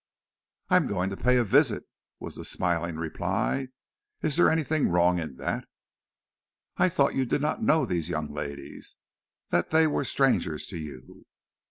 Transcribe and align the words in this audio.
"I 0.69 0.77
am 0.77 0.87
going 0.87 1.11
to 1.11 1.15
pay 1.15 1.37
a 1.37 1.43
visit," 1.43 1.83
was 2.19 2.33
the 2.33 2.43
smiling 2.43 2.95
reply. 2.95 3.67
"Is 4.23 4.35
there 4.35 4.49
anything 4.49 4.87
wrong 4.89 5.19
in 5.19 5.35
that?" 5.35 5.65
"I 6.77 6.89
thought 6.89 7.13
you 7.13 7.23
did 7.23 7.41
not 7.41 7.61
know 7.61 7.85
these 7.85 8.09
young 8.09 8.33
ladies 8.33 8.97
that 9.51 9.69
they 9.69 9.85
were 9.85 10.03
strangers 10.03 10.65
to 10.69 10.79
you?" 10.79 11.27